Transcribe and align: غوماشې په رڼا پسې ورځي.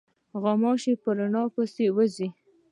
غوماشې 0.41 0.93
په 1.01 1.09
رڼا 1.17 1.43
پسې 1.55 1.85
ورځي. 1.95 2.29